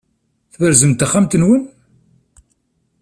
[0.53, 1.61] Tberzem-d taxxamt-nwen?